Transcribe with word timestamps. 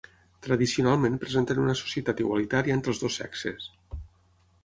Tradicionalment 0.45 1.17
presenten 1.23 1.59
una 1.65 1.75
societat 1.83 2.23
igualitària 2.25 2.77
entre 2.79 2.93
els 2.95 3.03
dos 3.05 3.21
sexes. 3.21 3.67